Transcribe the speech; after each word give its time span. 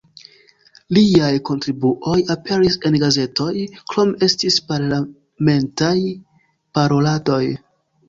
Liaj 0.97 1.29
kontribuoj 1.49 2.15
aperis 2.37 2.79
en 2.91 2.99
gazetoj, 3.05 3.53
krome 3.93 4.19
estis 4.31 4.61
parlamentaj 4.73 5.95
paroladoj. 6.77 7.45